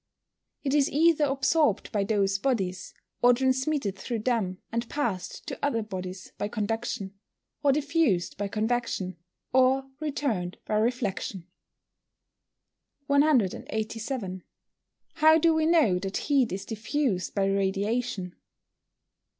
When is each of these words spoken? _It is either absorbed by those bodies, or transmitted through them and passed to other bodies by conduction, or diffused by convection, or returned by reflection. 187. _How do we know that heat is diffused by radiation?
_It 0.63 0.73
is 0.73 0.89
either 0.89 1.25
absorbed 1.25 1.91
by 1.91 2.03
those 2.03 2.39
bodies, 2.39 2.95
or 3.21 3.35
transmitted 3.35 3.95
through 3.95 4.21
them 4.23 4.57
and 4.71 4.89
passed 4.89 5.45
to 5.45 5.63
other 5.63 5.83
bodies 5.83 6.31
by 6.39 6.47
conduction, 6.47 7.19
or 7.61 7.71
diffused 7.71 8.35
by 8.35 8.47
convection, 8.47 9.17
or 9.53 9.85
returned 9.99 10.57
by 10.65 10.73
reflection. 10.77 11.45
187. 13.05 14.41
_How 15.17 15.39
do 15.39 15.53
we 15.53 15.67
know 15.67 15.99
that 15.99 16.17
heat 16.17 16.51
is 16.51 16.65
diffused 16.65 17.35
by 17.35 17.45
radiation? 17.45 18.35